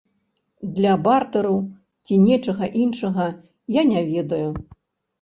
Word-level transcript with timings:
Для 0.77 0.93
бартэру 1.07 1.53
ці 2.05 2.19
нечага 2.25 2.73
іншага, 2.87 3.31
я 3.81 3.89
не 3.95 4.01
ведаю. 4.13 4.45